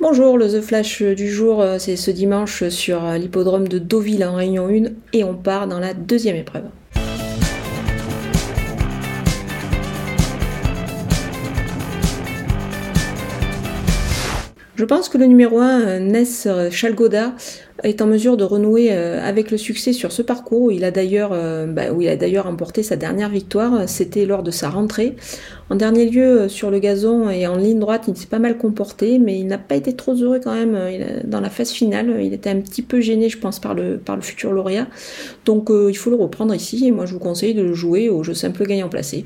[0.00, 4.24] Bonjour, le The Flash du jour, euh, c'est ce dimanche sur euh, l'hippodrome de Deauville
[4.24, 6.64] en Réunion 1 et on part dans la deuxième épreuve.
[14.76, 17.32] Je pense que le numéro 1, euh, Ness Chalgoda,
[17.82, 20.90] est en mesure de renouer euh, avec le succès sur ce parcours où il a
[20.90, 23.88] d'ailleurs euh, bah, où il a d'ailleurs emporté sa dernière victoire.
[23.88, 25.16] C'était lors de sa rentrée.
[25.70, 29.18] En dernier lieu sur le gazon et en ligne droite, il s'est pas mal comporté,
[29.18, 30.78] mais il n'a pas été trop heureux quand même
[31.24, 32.20] dans la phase finale.
[32.20, 34.86] Il était un petit peu gêné, je pense, par le par le futur lauréat.
[35.44, 36.86] Donc il faut le reprendre ici.
[36.86, 39.24] Et moi, je vous conseille de le jouer au jeu simple gagnant placé.